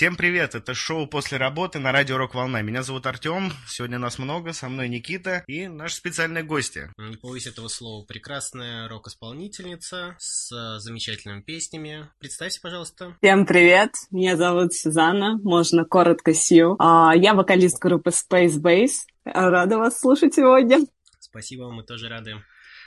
[0.00, 2.62] Всем привет, это шоу «После работы» на радио «Рок Волна».
[2.62, 6.90] Меня зовут Артем, сегодня нас много, со мной Никита и наши специальные гости.
[6.96, 12.08] Не побоюсь этого слова, прекрасная рок-исполнительница с замечательными песнями.
[12.18, 13.14] Представься, пожалуйста.
[13.20, 16.76] Всем привет, меня зовут Сюзанна, можно коротко Сью.
[16.78, 19.04] А, я вокалист группы Space Base.
[19.26, 20.78] Рада вас слушать сегодня.
[21.18, 22.42] Спасибо, мы тоже рады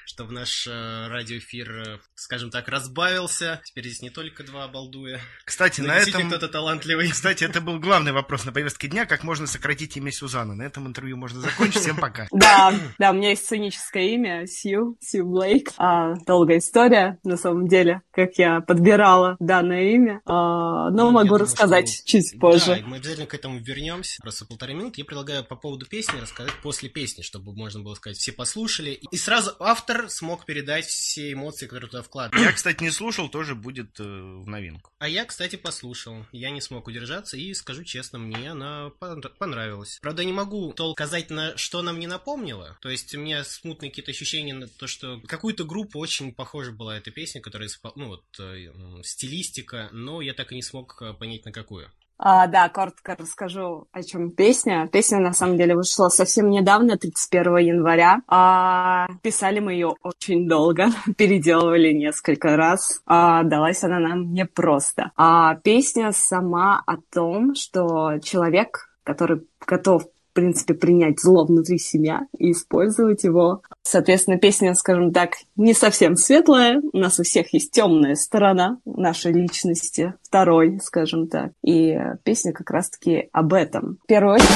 [0.06, 3.62] что в наш э, радиоэфир, э, скажем так, разбавился.
[3.64, 5.20] Теперь здесь не только два балдуя.
[5.46, 6.28] Кстати, на этом...
[6.28, 7.10] кто-то талантливый.
[7.10, 10.56] Кстати, это был главный вопрос на повестке дня, как можно сократить имя Сюзанна.
[10.56, 11.82] На этом интервью можно закончить.
[11.82, 12.28] Всем пока.
[12.44, 15.70] Да, да, у меня есть сценическое имя Сью, Сью Блейк.
[15.78, 20.22] А, долгая история, на самом деле, как я подбирала данное имя.
[20.26, 22.06] А, но ну, могу думаю, рассказать что...
[22.06, 22.82] чуть позже.
[22.82, 24.22] Да, мы обязательно к этому вернемся.
[24.22, 25.02] Просто полторы минуты.
[25.02, 29.00] Я предлагаю по поводу песни рассказать после песни, чтобы можно было сказать, все послушали.
[29.12, 32.46] И сразу автор автор смог передать все эмоции, которые туда вкладывают.
[32.46, 34.92] Я, кстати, не слушал, тоже будет э, в новинку.
[35.00, 36.26] А я, кстати, послушал.
[36.32, 38.92] Я не смог удержаться и, скажу честно, мне она
[39.40, 40.00] понравилась.
[40.02, 42.78] Правда, не могу толк сказать, на что нам не напомнила.
[42.82, 46.98] То есть у меня смутные какие-то ощущения на то, что какую-то группу очень похожа была
[46.98, 48.72] эта песня, которая, ну вот, э,
[49.04, 51.92] стилистика, но я так и не смог э, понять, на какую.
[52.18, 54.88] А, да, коротко расскажу, о чем песня.
[54.88, 58.22] Песня, на самом деле, вышла совсем недавно, 31 января.
[58.28, 63.02] А, писали мы ее очень долго, переделывали несколько раз.
[63.06, 65.12] А, далась она нам непросто.
[65.18, 70.04] А песня сама о том, что человек, который готов
[70.34, 73.62] в принципе, принять зло внутри себя и использовать его.
[73.84, 76.82] Соответственно, песня, скажем так, не совсем светлая.
[76.92, 81.52] У нас у всех есть темная сторона нашей личности, второй, скажем так.
[81.64, 84.00] И песня как раз-таки об этом.
[84.04, 84.50] В первую очередь...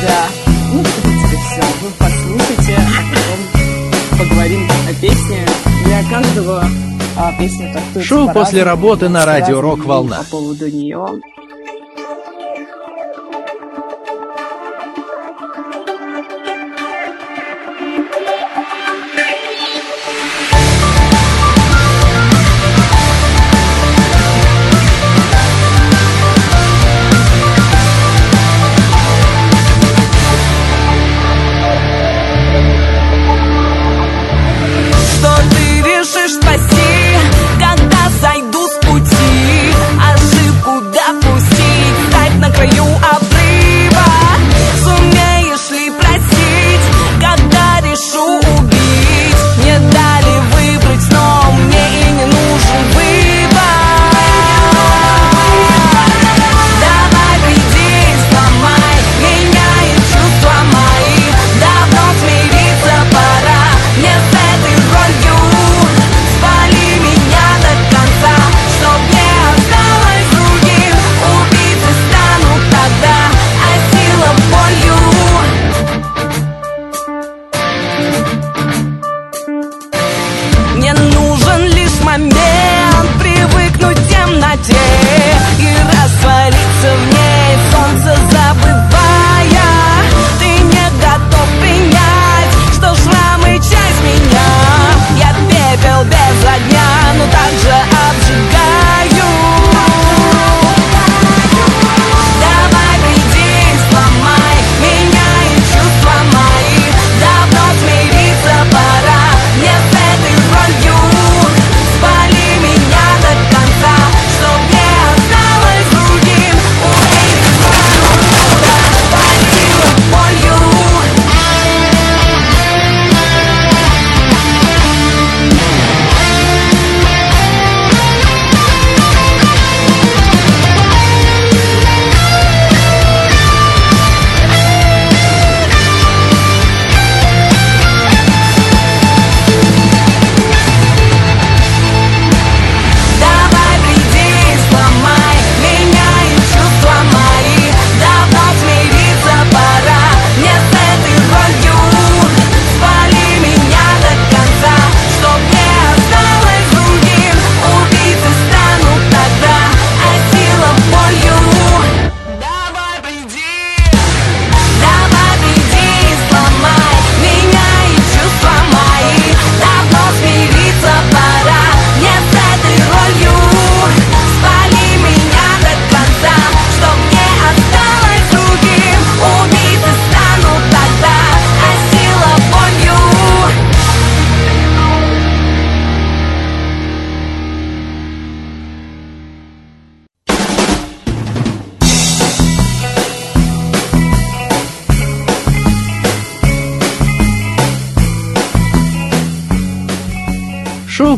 [0.00, 0.28] Да.
[0.72, 1.62] Ну, в принципе, все.
[1.82, 5.44] Вы послушайте, а потом поговорим о песне.
[5.86, 6.64] Для каждого
[7.16, 10.18] а, песня трактуется Шоу после работы на радио Рок Волна.
[10.18, 11.20] По поводу нее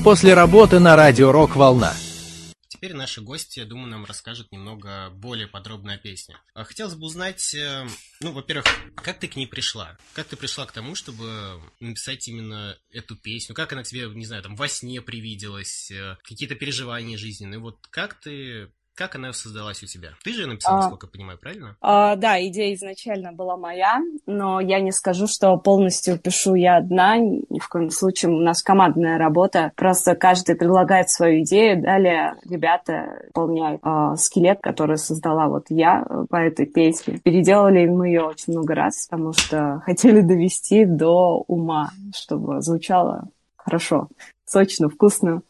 [0.06, 1.92] после работы на радио «Рок Волна».
[2.68, 6.36] Теперь наши гости, я думаю, нам расскажут немного более подробно о песне.
[6.54, 7.84] А хотелось бы узнать, э,
[8.20, 9.96] ну, во-первых, как ты к ней пришла?
[10.12, 13.56] Как ты пришла к тому, чтобы написать именно эту песню?
[13.56, 15.90] Как она тебе, не знаю, там, во сне привиделась?
[15.90, 17.58] Э, какие-то переживания жизненные?
[17.58, 20.10] Вот как ты как она создалась у тебя?
[20.24, 20.80] Ты же ее написала, А.
[20.80, 21.76] насколько я понимаю, правильно?
[21.82, 27.18] А, да, идея изначально была моя, но я не скажу, что полностью пишу я одна,
[27.18, 28.32] ни в коем случае.
[28.32, 29.72] У нас командная работа.
[29.76, 36.24] Просто каждый предлагает свою идею, далее ребята выполняют а, скелет, который создала вот я э,
[36.30, 37.18] по этой песне.
[37.22, 44.08] Переделали мы ее очень много раз, потому что хотели довести до ума, чтобы звучало хорошо,
[44.46, 45.42] сочно, вкусно.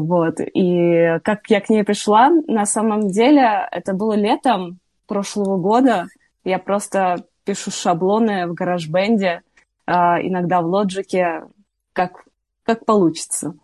[0.00, 0.40] Вот.
[0.40, 6.06] И как я к ней пришла, на самом деле это было летом прошлого года.
[6.44, 9.42] Я просто пишу шаблоны в гараж-бенде,
[9.86, 11.44] а, иногда в лоджике,
[11.92, 12.24] как,
[12.64, 13.54] как получится.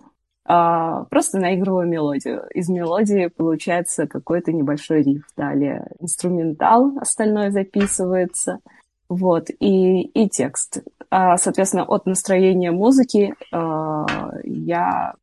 [0.45, 2.45] А, Просто наигрываю мелодию.
[2.55, 5.25] Из мелодии получается какой-то небольшой риф.
[5.37, 8.61] Далее инструментал, остальное записывается.
[9.09, 10.83] Вот, и, и текст.
[11.11, 13.35] А, Соответственно, от настроения музыки
[14.45, 15.15] я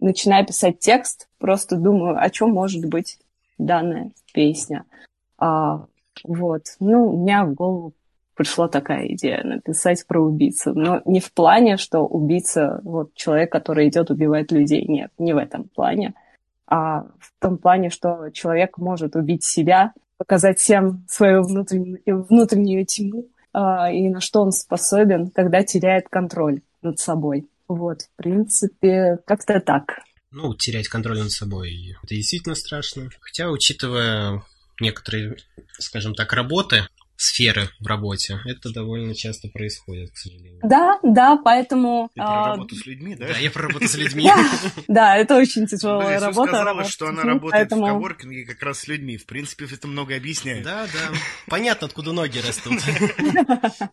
[0.00, 3.18] начинаю писать текст, просто думаю, о чем может быть
[3.58, 4.84] данная песня.
[5.38, 5.86] А,
[6.24, 6.62] вот.
[6.80, 7.92] Ну, у меня в голову
[8.34, 10.72] пришла такая идея написать про убийцу.
[10.72, 14.84] Но не в плане, что убийца вот человек, который идет убивать людей.
[14.86, 16.14] Нет, не в этом плане.
[16.66, 23.26] А в том плане, что человек может убить себя, показать всем свою внутреннюю, внутреннюю тьму
[23.52, 27.48] а, и на что он способен, когда теряет контроль над собой.
[27.68, 30.00] Вот, в принципе, как-то так.
[30.30, 33.10] Ну, терять контроль над собой, это действительно страшно.
[33.20, 34.42] Хотя, учитывая
[34.80, 35.36] некоторые,
[35.78, 36.88] скажем так, работы,
[37.18, 40.60] сферы в работе, это довольно часто происходит, к сожалению.
[40.62, 42.10] Да, да, поэтому...
[42.14, 43.26] Ты про а, работу с людьми, да?
[43.26, 44.30] Да, я про работу с людьми.
[44.86, 46.48] Да, это очень тяжелая работа.
[46.48, 49.16] сказала, работать что она работает в коворкинге как раз с людьми.
[49.16, 50.64] В принципе, это много объясняет.
[50.64, 51.16] Да, да.
[51.48, 52.78] Понятно, откуда ноги растут.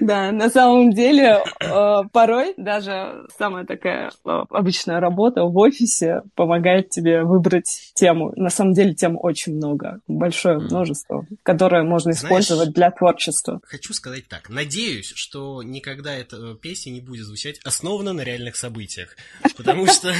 [0.00, 6.90] Да, на самом деле, э, порой даже самая такая э, обычная работа в офисе помогает
[6.90, 8.32] тебе выбрать тему.
[8.36, 13.60] На самом деле тем очень много, большое множество, которое можно Знаешь, использовать для творчества.
[13.64, 14.48] Хочу сказать так.
[14.48, 19.16] Надеюсь, что никогда эта песня не будет звучать основана на реальных событиях.
[19.56, 20.14] Потому что...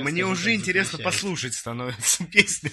[0.00, 2.70] Мне уже интересно послушать становится песню.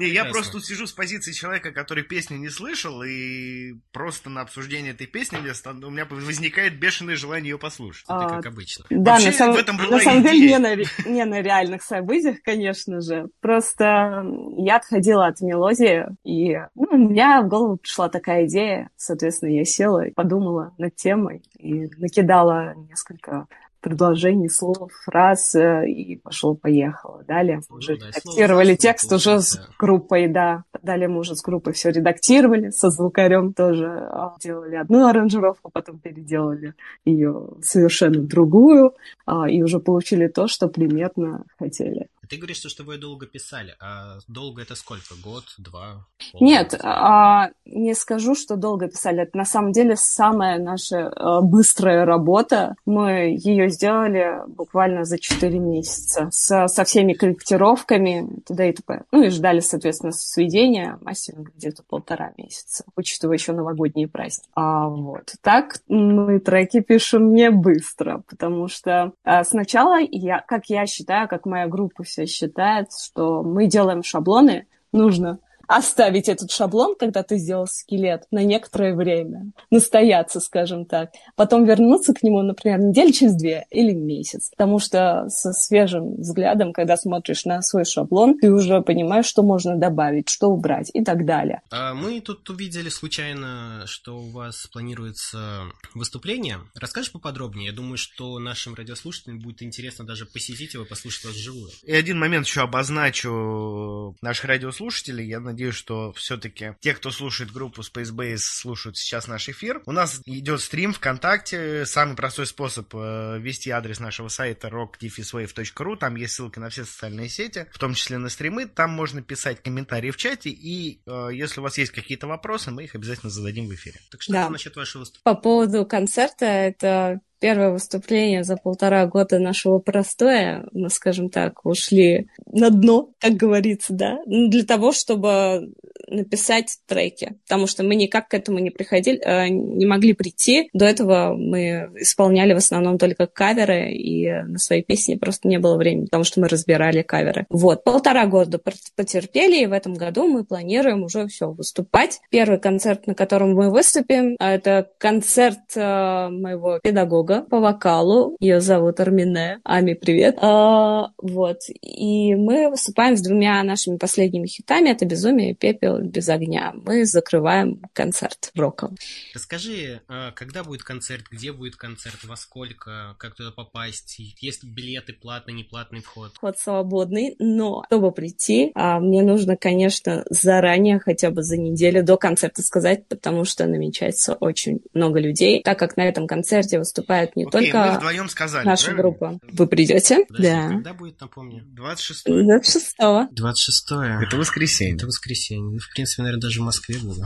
[0.00, 4.92] Я просто тут сижу с позиции человека, который песню не слышал, и просто на обсуждение
[4.92, 8.04] этой песни у меня возникает бешеное желание ее послушать.
[8.04, 8.84] Это А, как обычно.
[8.90, 10.74] Да, на, самом деле на,
[11.08, 13.28] не на реальных событиях, конечно же.
[13.40, 14.24] Просто
[14.56, 18.90] я отходила от мелодии, и ну, у меня в голову пришла такая идея.
[18.96, 23.46] Соответственно, я села и подумала над темой, и накидала несколько
[23.84, 27.22] предложений, слов, фраз, э, и пошло-поехало.
[27.28, 30.64] Далее мы уже да, редактировали текст слово, уже с группой, да.
[30.82, 35.98] Далее мы уже с группой все редактировали, со звукарем тоже а, делали одну аранжировку, потом
[35.98, 36.72] переделали
[37.04, 38.94] ее совершенно другую,
[39.26, 42.08] а, и уже получили то, что примерно хотели.
[42.28, 45.14] Ты говоришь, что, что вы долго писали, а долго это сколько?
[45.22, 46.06] Год, два?
[46.40, 46.88] Нет, полгода?
[46.88, 49.22] а, не скажу, что долго писали.
[49.22, 52.76] Это на самом деле самая наша а, быстрая работа.
[52.86, 58.68] Мы ее сделали буквально за 4 месяца со, со всеми корректировками т.д.
[58.68, 59.02] и т.п.
[59.12, 64.48] Ну и ждали, соответственно, сведения, мастеринг где-то полтора месяца, учитывая еще новогодние праздники.
[64.54, 70.86] А вот так мы треки пишем не быстро, потому что а, сначала я, как я
[70.86, 77.36] считаю, как моя группа считает, что мы делаем шаблоны, нужно оставить этот шаблон, когда ты
[77.38, 83.34] сделал скелет, на некоторое время, настояться, скажем так, потом вернуться к нему, например, неделю через
[83.34, 88.80] две или месяц, потому что со свежим взглядом, когда смотришь на свой шаблон, ты уже
[88.82, 91.62] понимаешь, что можно добавить, что убрать и так далее.
[91.70, 95.62] А мы тут увидели случайно, что у вас планируется
[95.94, 96.58] выступление.
[96.74, 97.68] Расскажешь поподробнее?
[97.68, 101.70] Я думаю, что нашим радиослушателям будет интересно даже посетить его, послушать вас вживую.
[101.82, 105.26] И один момент еще обозначу наших радиослушателей.
[105.26, 109.82] Я надеюсь, что все-таки те, кто слушает группу Space Base, слушают сейчас наш эфир.
[109.86, 111.86] У нас идет стрим ВКонтакте.
[111.86, 115.96] Самый простой способ э, ввести адрес нашего сайта rockdefiswave.ru.
[115.96, 118.66] Там есть ссылка на все социальные сети, в том числе на стримы.
[118.66, 120.50] Там можно писать комментарии в чате.
[120.50, 124.00] И э, если у вас есть какие-то вопросы, мы их обязательно зададим в эфире.
[124.10, 124.48] Так что Да.
[124.50, 125.24] насчет вашего выступления?
[125.24, 130.64] По поводу концерта, это первое выступление за полтора года нашего простоя.
[130.72, 135.74] Мы, скажем так, ушли на дно, как говорится, да, Ну, для того, чтобы
[136.08, 140.70] написать треки, потому что мы никак к этому не приходили, э, не могли прийти.
[140.72, 145.76] До этого мы исполняли в основном только каверы, и на свои песни просто не было
[145.76, 147.46] времени, потому что мы разбирали каверы.
[147.50, 148.58] Вот, полтора года
[148.96, 152.20] потерпели, и в этом году мы планируем уже все выступать.
[152.30, 158.36] Первый концерт, на котором мы выступим, а это концерт э, моего педагога по вокалу.
[158.40, 159.60] Ее зовут Армине.
[159.64, 160.36] Ами, привет.
[160.40, 161.58] А, вот.
[161.82, 164.90] И мы выступаем с двумя нашими последними хитами.
[164.90, 166.72] Это «Безумие» и «Пепел без огня».
[166.74, 168.96] Мы закрываем концерт роком.
[169.34, 175.12] Расскажи, а, когда будет концерт, где будет концерт, во сколько, как туда попасть, есть билеты,
[175.12, 176.32] платный, неплатный вход?
[176.34, 182.16] Вход свободный, но чтобы прийти, а, мне нужно, конечно, заранее, хотя бы за неделю до
[182.16, 187.44] концерта сказать, потому что намечается очень много людей, так как на этом концерте выступает не
[187.44, 189.02] Окей, только сказали, наша правильно?
[189.02, 189.38] группа.
[189.42, 190.24] Вы придете?
[190.26, 190.68] Подожди, да.
[190.68, 191.62] Когда будет, напомню?
[191.66, 192.96] 26 26
[193.30, 193.92] 26
[194.22, 194.96] Это воскресенье.
[194.96, 195.74] Это воскресенье.
[195.74, 197.24] Ну, в принципе, наверное, даже в Москве буду.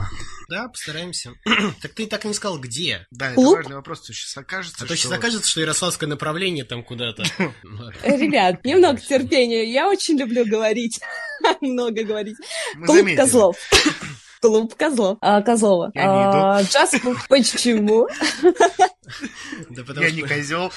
[0.49, 1.31] Да, постараемся.
[1.81, 3.05] так ты так и не сказал, где?
[3.11, 4.01] Да, это важный вопрос.
[4.01, 7.23] То сейчас окажется, а то сейчас окажется, что Ярославское направление там куда-то.
[8.03, 9.71] Ребят, немного терпения.
[9.71, 10.99] Я очень люблю говорить.
[11.61, 12.37] Много говорить.
[12.85, 13.57] Клуб Козлов.
[14.41, 15.17] Клуб Козлов.
[15.21, 15.91] А, Козлова.
[15.93, 16.37] Я не иду.
[16.37, 16.95] А, Джаз
[17.27, 18.07] почему?
[19.69, 20.15] Да потому Я что...
[20.15, 20.71] не козел.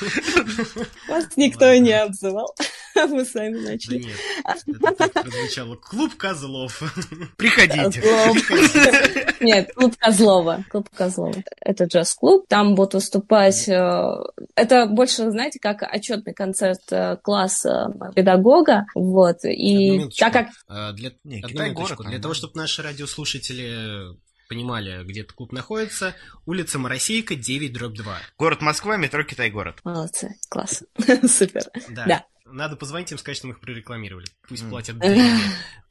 [1.08, 2.54] Вас никто не обзывал.
[3.08, 4.02] Мы сами начали.
[4.02, 5.76] Да нет, это так прозвучало.
[5.76, 6.82] Клуб козлов.
[7.36, 8.02] Приходите.
[9.40, 10.64] Нет, клуб Козлова.
[10.70, 11.42] Клуб Козлова.
[11.60, 12.46] Это джаз-клуб.
[12.48, 13.68] Там будут выступать...
[13.68, 14.22] Э,
[14.54, 18.86] это больше, знаете, как отчетный концерт э, класса педагога.
[18.94, 19.38] Вот.
[19.44, 20.48] И так как...
[20.68, 21.12] А, для...
[21.24, 24.16] Для того, чтобы наши радиослушатели
[24.48, 26.14] понимали, где этот клуб находится.
[26.44, 28.18] Улица Моросейка, 9, дробь 2.
[28.38, 29.80] Город Москва, метро Китай-город.
[29.82, 30.84] Молодцы, класс.
[31.26, 31.62] Супер.
[31.88, 32.04] Да.
[32.06, 32.26] да.
[32.52, 34.26] Надо позвонить им, сказать, что мы их прорекламировали.
[34.46, 35.40] Пусть платят деньги.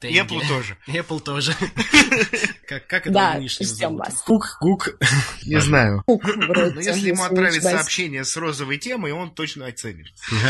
[0.00, 0.76] Apple тоже.
[0.88, 1.54] Apple тоже.
[2.66, 4.22] Как, как это ждем вас.
[4.22, 4.96] Кук, Кук.
[5.44, 6.02] Не знаю.
[6.06, 10.06] Но если ему отправить сообщение с розовой темой, он точно оценит.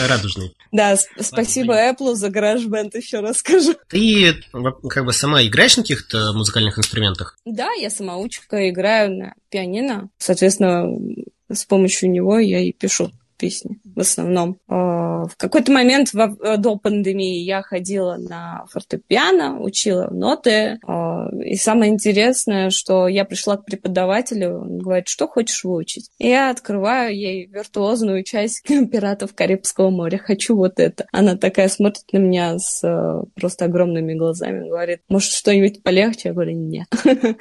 [0.08, 0.54] Радужный.
[0.70, 3.74] Да, спасибо Apple за гараж-бенд, еще раз скажу.
[3.88, 4.40] Ты
[4.88, 7.36] как бы сама играешь на каких-то музыкальных инструментах?
[7.44, 10.10] Да, я самоучка, играю на пианино.
[10.18, 10.86] Соответственно,
[11.50, 13.10] с помощью него я и пишу
[13.42, 14.58] песни в основном.
[14.68, 20.78] А, в какой-то момент э, до пандемии я ходила на фортепиано, учила ноты.
[20.86, 26.08] А, и самое интересное, что я пришла к преподавателю, он говорит, что хочешь выучить?
[26.18, 30.18] И я открываю ей виртуозную часть «Пиратов Карибского моря».
[30.18, 31.06] Хочу вот это.
[31.10, 36.28] Она такая смотрит на меня с э, просто огромными глазами, говорит, может, что-нибудь полегче?
[36.28, 36.86] Я говорю, нет.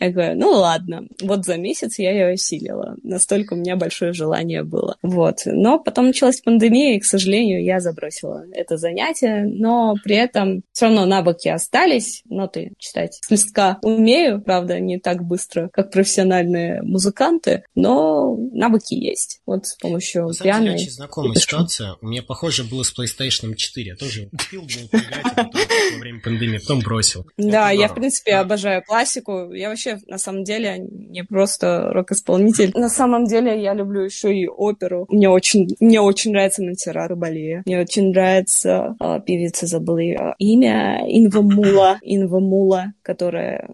[0.00, 1.06] Я говорю, ну ладно.
[1.22, 2.96] Вот за месяц я ее осилила.
[3.02, 4.96] Настолько у меня большое желание было.
[5.02, 5.45] Вот.
[5.52, 10.86] Но потом началась пандемия, и, к сожалению, я забросила это занятие, но при этом все
[10.86, 17.64] равно навыки остались, ноты читать с листка умею, правда, не так быстро, как профессиональные музыканты,
[17.74, 19.40] но навыки есть.
[19.46, 20.74] Вот с помощью пиано.
[20.74, 21.96] очень знакомая ситуация.
[22.00, 23.86] У меня похоже было с PlayStation 4.
[23.86, 27.26] Я тоже купил, был поиграть, во время пандемии, потом бросил.
[27.36, 29.52] Да, я, в принципе, обожаю классику.
[29.52, 32.72] Я вообще, на самом деле, не просто рок-исполнитель.
[32.74, 35.06] На самом деле, я люблю еще и оперу.
[35.08, 37.62] Мне очень, мне очень нравится Монсеррат Рубалия.
[37.66, 43.70] Мне очень нравится э, певица, забыла ее имя, Инва Мула, Инва Мула, которая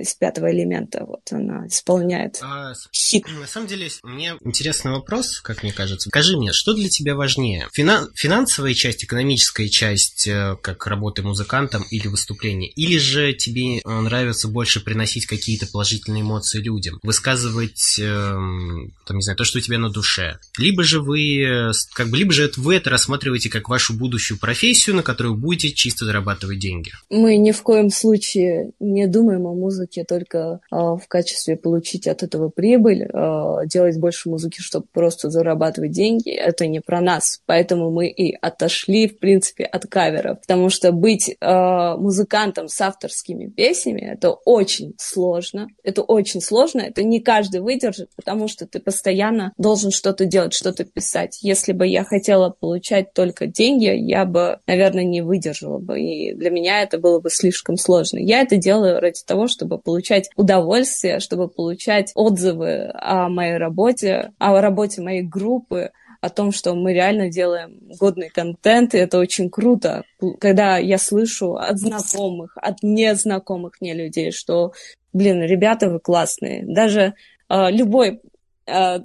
[0.00, 1.04] из пятого элемента.
[1.06, 3.26] Вот она исполняет а, хит.
[3.28, 6.08] На самом деле, мне интересный вопрос, как мне кажется.
[6.08, 7.68] Скажи мне, что для тебя важнее?
[7.72, 8.10] Финан...
[8.14, 12.70] Финансовая часть, экономическая часть, э, как работы музыкантом или выступление?
[12.70, 16.98] Или же тебе э, нравится больше приносить какие-то положительные эмоции людям?
[17.02, 20.38] Высказывать, эм, там, не знаю, то, что у тебя на душе?
[20.58, 24.38] Либо же вы, э, как бы, либо же это вы это рассматриваете как вашу будущую
[24.38, 26.92] профессию, на которую будете чисто зарабатывать деньги?
[27.10, 32.06] Мы ни в коем случае не думаем о музыке музыке только э, в качестве получить
[32.06, 37.40] от этого прибыль, э, делать больше музыки, чтобы просто зарабатывать деньги, это не про нас.
[37.46, 40.40] Поэтому мы и отошли, в принципе, от каверов.
[40.40, 45.68] Потому что быть э, музыкантом с авторскими песнями это очень сложно.
[45.82, 46.80] Это очень сложно.
[46.80, 51.38] Это не каждый выдержит, потому что ты постоянно должен что-то делать, что-то писать.
[51.42, 56.00] Если бы я хотела получать только деньги, я бы, наверное, не выдержала бы.
[56.00, 58.18] И для меня это было бы слишком сложно.
[58.18, 64.32] Я это делаю ради того, чтобы чтобы получать удовольствие, чтобы получать отзывы о моей работе,
[64.38, 65.90] о работе моей группы,
[66.20, 70.02] о том, что мы реально делаем годный контент, и это очень круто,
[70.40, 74.72] когда я слышу от знакомых, от незнакомых мне людей, что,
[75.12, 76.64] блин, ребята, вы классные.
[76.66, 77.14] Даже
[77.48, 78.20] э, любой,
[78.66, 78.98] э,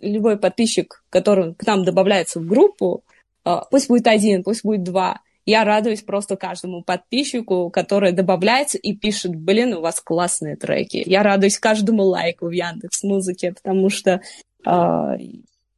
[0.00, 3.02] любой подписчик, который к нам добавляется в группу,
[3.44, 8.94] э, пусть будет один, пусть будет два, Я радуюсь просто каждому подписчику, который добавляется и
[8.94, 11.02] пишет, блин, у вас классные треки.
[11.06, 14.20] Я радуюсь каждому лайку в Яндекс Музыке, потому что
[14.64, 15.16] э,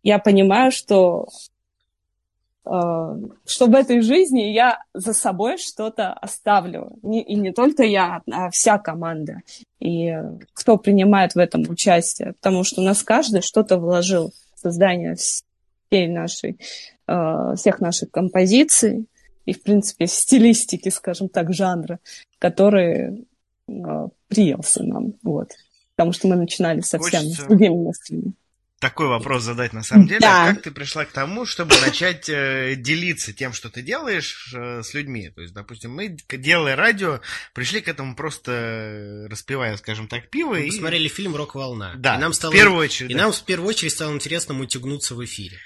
[0.03, 1.29] я понимаю, что
[2.67, 3.17] Э,
[3.47, 6.97] что в этой жизни я за собой что-то оставлю.
[7.03, 9.41] И не только я, а вся команда.
[9.81, 10.13] И
[10.55, 12.33] кто принимает в этом участие.
[12.35, 16.59] Потому что у нас каждый что-то вложил в создание всей нашей,
[17.07, 19.07] э, всех наших композиций
[19.45, 21.99] и, в принципе, стилистики, скажем так, жанра,
[22.39, 23.27] который
[23.69, 23.73] э,
[24.29, 25.15] приелся нам.
[25.23, 25.51] Вот.
[25.97, 27.43] Потому что мы начинали совсем Хочется...
[27.43, 28.35] с другими мыслями
[28.85, 30.21] такой вопрос задать на самом деле.
[30.21, 30.53] Да.
[30.53, 34.93] Как ты пришла к тому, чтобы начать э, делиться тем, что ты делаешь э, с
[34.93, 35.31] людьми?
[35.31, 37.23] То есть, допустим, мы, делая радио,
[37.55, 40.51] пришли к этому просто э, распивая, скажем так, пиво.
[40.51, 40.71] Мы и...
[40.71, 41.95] посмотрели фильм «Рок-волна».
[41.97, 43.11] Да, и нам стало, в первую очередь.
[43.11, 43.23] И да.
[43.23, 45.57] нам в первую очередь стало интересно мутягнуться в эфире.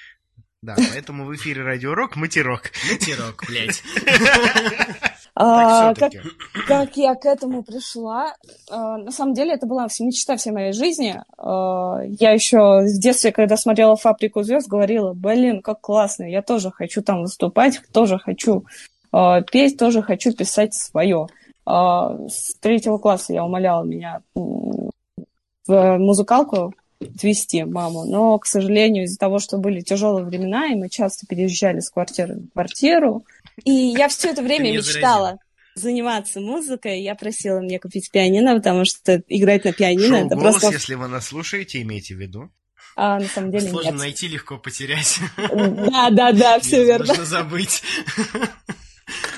[0.61, 2.73] Да, поэтому в эфире Радио Рок Матерок.
[2.91, 3.83] Матерок, блядь.
[5.41, 6.12] А, как,
[6.67, 8.35] как я к этому пришла?
[8.69, 11.23] А, на самом деле это была мечта всей моей жизни.
[11.37, 16.73] А, я еще в детстве, когда смотрела «Фабрику звезд», говорила, блин, как классно, я тоже
[16.73, 18.65] хочу там выступать, тоже хочу
[19.12, 21.29] а, петь, тоже хочу писать свое.
[21.65, 24.91] С третьего класса я умоляла меня в
[25.69, 28.05] музыкалку отвезти маму.
[28.05, 32.37] Но, к сожалению, из-за того, что были тяжелые времена, и мы часто переезжали с квартиры
[32.37, 33.25] в квартиру,
[33.64, 35.38] и я все это время мечтала
[35.75, 37.02] заниматься музыкой.
[37.02, 40.73] Я просила мне купить пианино, потому что играть на пианино Шоу это голос, просто...
[40.73, 42.50] если вы нас слушаете, имейте в виду.
[42.97, 43.99] А на самом деле Сложно нет.
[43.99, 45.21] найти, легко потерять.
[45.37, 47.07] Да, да, да, все верно.
[47.07, 47.83] Можно забыть.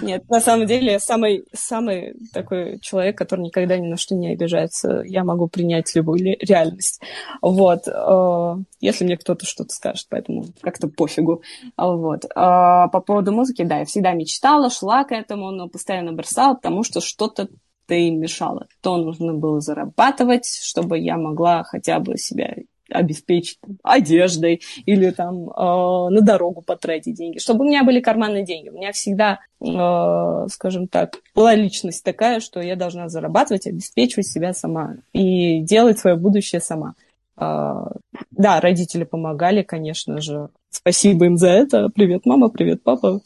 [0.03, 5.03] Нет, на самом деле, самый, самый такой человек, который никогда ни на что не обижается.
[5.07, 7.01] Я могу принять любую реальность.
[7.43, 7.87] Вот.
[7.87, 11.43] Э, если мне кто-то что-то скажет, поэтому как-то пофигу.
[11.77, 12.25] Вот.
[12.35, 16.83] А по поводу музыки, да, я всегда мечтала, шла к этому, но постоянно бросала, потому
[16.83, 17.49] что что-то
[17.87, 18.69] ты мешало.
[18.83, 22.55] То нужно было зарабатывать, чтобы я могла хотя бы себя
[22.91, 28.45] обеспечить там, одеждой или там э, на дорогу потратить деньги, чтобы у меня были карманные
[28.45, 28.69] деньги.
[28.69, 34.53] У меня всегда, э, скажем так, была личность такая, что я должна зарабатывать, обеспечивать себя
[34.53, 36.95] сама и делать свое будущее сама.
[37.37, 37.75] Э,
[38.31, 40.49] да, родители помогали, конечно же.
[40.71, 41.89] Спасибо им за это.
[41.89, 43.21] Привет, мама, привет, папа.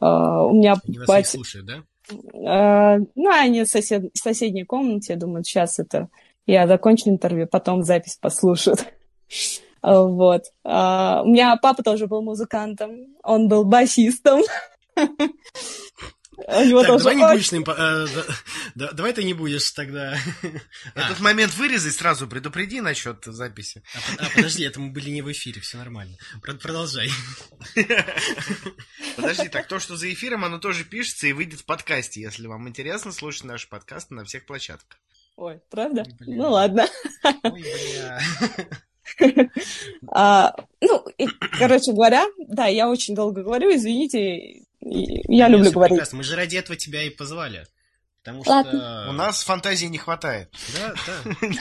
[0.00, 1.30] Э, у меня Они батя...
[1.30, 1.74] слушают, да?
[2.06, 4.10] Uh, ну, они в, сосед...
[4.12, 6.10] в соседней комнате, думают, сейчас это
[6.46, 8.86] я закончу интервью, потом запись послушают.
[9.82, 10.44] Вот.
[10.64, 14.40] А, у меня папа тоже был музыкантом, он был басистом.
[16.82, 17.64] так, давай не будешь ним...
[17.66, 18.06] Э,
[18.74, 20.16] давай ты не будешь тогда...
[20.94, 23.82] Этот момент вырезай сразу, предупреди насчет записи.
[24.18, 26.16] А, а, подожди, это мы были не в эфире, все нормально.
[26.42, 27.08] Продолжай.
[29.16, 32.68] Подожди, так то, что за эфиром, оно тоже пишется и выйдет в подкасте, если вам
[32.68, 34.98] интересно слушать наши подкасты на всех площадках.
[35.36, 36.04] Ой, правда?
[36.20, 36.86] Ну ладно.
[37.42, 38.20] Ой, бля.
[40.08, 41.04] А, ну,
[41.58, 46.12] короче говоря, да, я очень долго говорю, извините, я люблю говорить.
[46.12, 47.66] Мы же ради этого тебя и позвали.
[48.22, 49.06] Потому что...
[49.08, 50.54] У нас фантазии не хватает.
[50.74, 51.48] Да, да.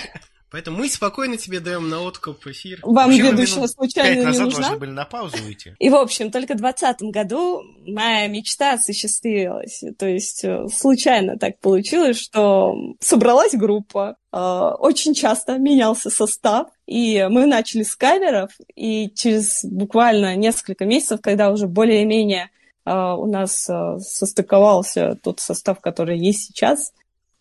[0.53, 2.77] Поэтому мы спокойно тебе даем на откуп эфир.
[2.83, 4.59] Вам Вообще, ведущая случайно не назад нужна?
[4.61, 5.73] должны были на паузу уйти.
[5.79, 9.83] И, в общем, только в 2020 году моя мечта осуществилась.
[9.97, 17.25] То есть э, случайно так получилось, что собралась группа, э, очень часто менялся состав, и
[17.31, 22.51] мы начали с каверов, и через буквально несколько месяцев, когда уже более-менее
[22.85, 26.93] э, у нас состыковался тот состав, который есть сейчас,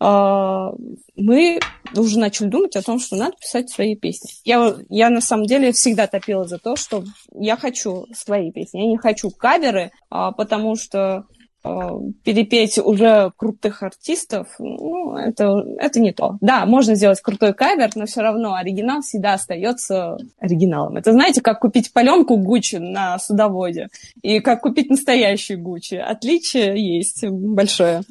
[0.02, 1.60] мы
[1.96, 4.30] уже начали думать о том, что надо писать свои песни.
[4.44, 8.80] Я, я на самом деле всегда топила за то, что я хочу свои песни.
[8.80, 11.24] Я не хочу каверы, а, потому что а,
[11.62, 16.36] перепеть уже крутых артистов, ну, это, это не то.
[16.40, 20.96] Да, можно сделать крутой кавер, но все равно оригинал всегда остается оригиналом.
[20.96, 23.88] Это знаете, как купить паленку Гуччи на судоводе
[24.22, 25.94] и как купить настоящий Гуччи.
[25.94, 28.02] Отличие есть большое.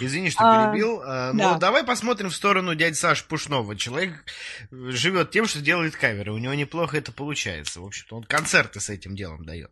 [0.00, 1.02] Извини, что а, перебил.
[1.04, 1.58] А, но да.
[1.58, 3.76] давай посмотрим в сторону дяди Саши Пушного.
[3.76, 4.24] Человек
[4.70, 6.32] живет тем, что делает каверы.
[6.32, 7.80] У него неплохо это получается.
[7.80, 9.70] В общем-то, он концерты с этим делом дает.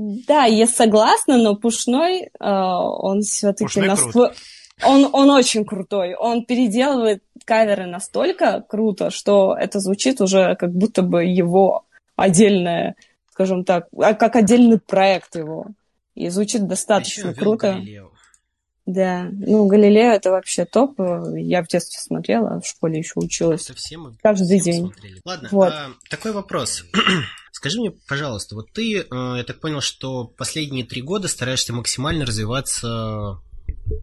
[0.00, 4.32] Да, я согласна, но Пушной, э, он все-таки настолько...
[4.84, 6.14] Он, он очень крутой.
[6.14, 11.84] Он переделывает каверы настолько круто, что это звучит уже как будто бы его
[12.14, 12.94] отдельное,
[13.32, 15.66] скажем так, а как отдельный проект его.
[16.14, 17.72] И звучит достаточно круто.
[17.72, 18.12] Галилео.
[18.86, 20.96] Да, ну Галилео это вообще топ.
[21.34, 23.64] Я в детстве смотрела, в школе еще училась.
[23.68, 24.92] Это все мы каждый все день.
[24.92, 25.20] Смотрели.
[25.24, 25.72] Ладно, вот.
[25.72, 26.84] а, такой вопрос.
[27.58, 32.24] Скажи мне, пожалуйста, вот ты, э, я так понял, что последние три года стараешься максимально
[32.24, 33.40] развиваться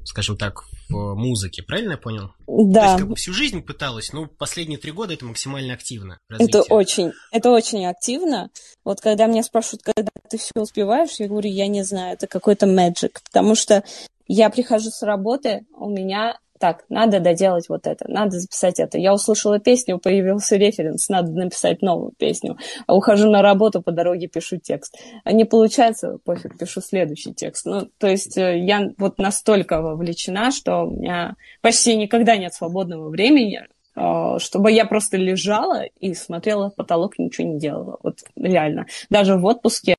[0.03, 1.63] скажем так, в музыке.
[1.63, 2.33] Правильно я понял?
[2.47, 2.79] Да.
[2.79, 6.19] То есть как бы всю жизнь пыталась, но последние три года это максимально активно.
[6.27, 6.63] Развитие.
[6.63, 8.49] Это очень, это очень активно.
[8.83, 12.65] Вот когда меня спрашивают, когда ты все успеваешь, я говорю, я не знаю, это какой-то
[12.65, 13.85] magic, потому что
[14.27, 18.97] я прихожу с работы, у меня так, надо доделать вот это, надо записать это.
[18.97, 22.57] Я услышала песню, появился референс, надо написать новую песню.
[22.87, 24.97] А ухожу на работу, по дороге пишу текст.
[25.23, 27.67] А не получается, пофиг, пишу следующий текст.
[27.67, 33.09] Ну, то есть э, я вот настолько вовлечена, что у меня почти никогда нет свободного
[33.09, 33.61] времени,
[33.95, 37.97] чтобы я просто лежала и смотрела в потолок ничего не делала.
[38.03, 38.85] Вот реально.
[39.09, 39.95] Даже в отпуске,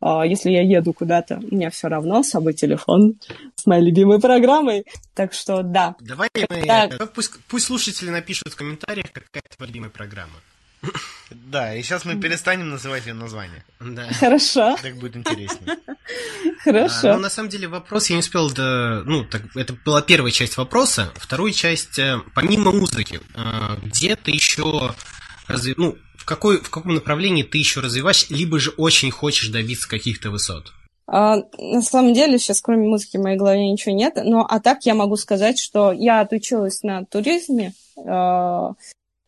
[0.00, 3.16] а, если я еду куда-то, у меня все равно с собой телефон
[3.56, 4.84] с моей любимой программой.
[5.14, 5.96] Так что да.
[6.00, 7.12] Давай мы, так.
[7.12, 10.34] Пусть, пусть слушатели напишут в комментариях, какая твоя любимая программа.
[11.34, 13.64] Да, и сейчас мы перестанем называть ее название.
[13.80, 14.06] Да.
[14.12, 14.76] Хорошо.
[14.80, 15.78] Так будет интереснее.
[16.62, 17.10] Хорошо.
[17.10, 19.02] А, ну, на самом деле, вопрос я не успел до...
[19.04, 21.12] Ну, так, это была первая часть вопроса.
[21.16, 24.94] Вторую часть, э, помимо музыки, э, где ты еще...
[25.46, 25.74] Разви...
[25.76, 30.30] Ну, в, какой, в каком направлении ты еще развиваешь, либо же очень хочешь добиться каких-то
[30.30, 30.72] высот?
[31.06, 34.14] А, на самом деле, сейчас кроме музыки в моей голове ничего нет.
[34.16, 37.74] Но а так я могу сказать, что я отучилась на туризме.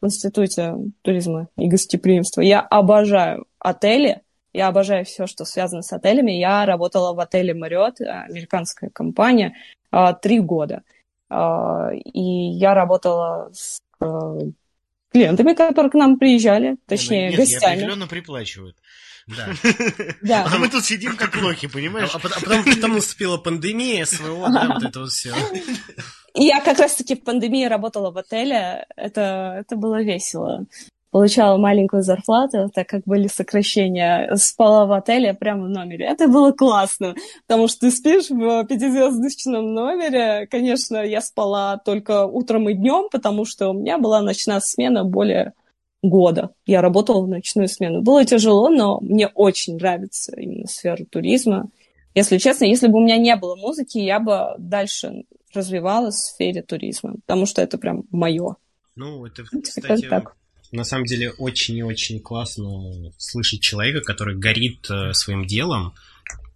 [0.07, 2.41] Э, в Институте туризма и гостеприимства.
[2.41, 6.33] Я обожаю отели, я обожаю все, что связано с отелями.
[6.33, 9.55] Я работала в отеле Marriott, американская компания,
[9.91, 10.83] а, три года.
[11.29, 13.81] А, и я работала с
[15.11, 17.75] клиентами, которые к нам приезжали, точнее, Нет, гостями.
[17.75, 18.77] определенно приплачивают.
[19.27, 19.49] Да.
[20.23, 20.47] да.
[20.53, 22.11] А мы тут сидим как лохи, понимаешь?
[22.15, 25.35] А, а потом, потом наступила пандемия, СВО, да, вот это вот все.
[26.35, 28.87] Я как раз-таки в пандемии работала в отеле.
[28.97, 30.67] Это, это было весело.
[31.11, 34.31] Получала маленькую зарплату, так как были сокращения.
[34.37, 36.05] Спала в отеле прямо в номере.
[36.05, 37.15] Это было классно,
[37.47, 40.47] потому что ты спишь в пятизвездочном номере.
[40.47, 45.55] Конечно, я спала только утром и днем, потому что у меня была ночная смена более
[46.09, 46.51] года.
[46.67, 48.03] Я работала в ночную смену.
[48.03, 51.71] Было тяжело, но мне очень нравится именно сфера туризма.
[52.15, 56.63] Если честно, если бы у меня не было музыки, я бы дальше развивалась в сфере
[56.63, 58.57] туризма, потому что это прям мое.
[58.95, 60.37] Ну, это, кстати, так.
[60.73, 65.95] на самом деле очень и очень классно слышать человека, который горит э, своим делом,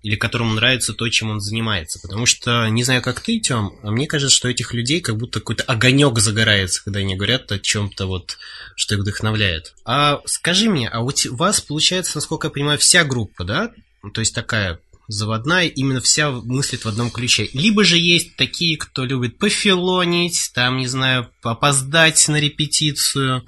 [0.03, 1.99] или которому нравится то, чем он занимается.
[2.01, 5.41] Потому что, не знаю, как ты, Тём, а мне кажется, что этих людей как будто
[5.41, 8.39] какой-то огонек загорается, когда они говорят о чем-то вот,
[8.77, 9.75] что их вдохновляет.
[9.85, 13.73] А скажи мне, а у вас, получается, насколько я понимаю, вся группа, да?
[14.15, 17.51] То есть такая заводная, именно вся мыслит в одном ключе.
[17.53, 23.45] Либо же есть такие, кто любит пофилонить, там, не знаю, опоздать на репетицию,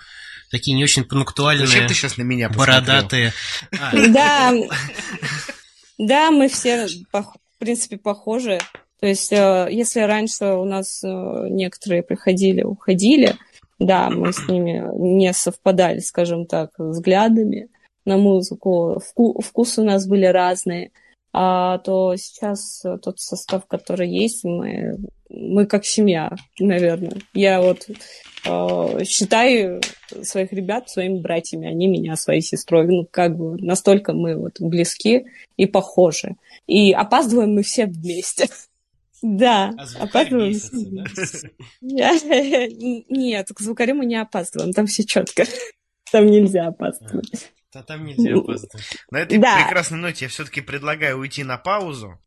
[0.50, 3.32] такие не очень пунктуальные, Зачем ты сейчас на меня бородатые.
[3.70, 4.52] Да,
[6.02, 8.58] да, мы все, в принципе, похожи.
[9.00, 13.36] То есть, э, если раньше у нас э, некоторые приходили, уходили,
[13.78, 17.68] да, мы с ними не совпадали, скажем так, взглядами
[18.04, 19.00] на музыку.
[19.00, 20.90] Вку вкусы у нас были разные
[21.34, 24.98] а, то сейчас э, тот состав, который есть, мы,
[25.30, 27.16] мы как семья, наверное.
[27.32, 29.80] Я вот э, считаю
[30.22, 32.86] своих ребят своими братьями, они меня своей сестрой.
[32.86, 35.24] Ну, как бы настолько мы вот близки
[35.56, 36.36] и похожи.
[36.66, 38.48] И опаздываем мы все вместе.
[39.24, 40.48] Да, а опаздываем.
[40.48, 41.48] Месяца,
[41.80, 42.16] да?
[43.08, 45.44] Нет, к звукарю мы не опаздываем, там все четко.
[46.10, 47.52] Там нельзя опаздывать.
[47.74, 48.96] А там нельзя опаздывать.
[49.10, 49.62] На этой да.
[49.62, 52.18] прекрасной ноте я все-таки предлагаю уйти на паузу.